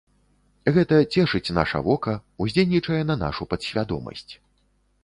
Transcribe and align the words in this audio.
Гэта 0.77 0.95
цешыць 1.17 1.53
наша 1.59 1.83
вока, 1.89 2.17
уздзейнічае 2.47 3.01
на 3.13 3.21
нашу 3.27 3.43
падсвядомасць. 3.55 4.29